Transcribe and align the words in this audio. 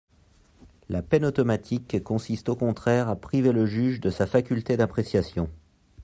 La 0.89 1.03
peine 1.03 1.23
automatique 1.25 2.03
consiste 2.03 2.49
au 2.49 2.55
contraire 2.55 3.07
à 3.07 3.15
priver 3.15 3.51
le 3.51 3.67
juge 3.67 3.99
de 4.01 4.09
sa 4.09 4.25
faculté 4.25 4.75
d’appréciation. 4.75 5.47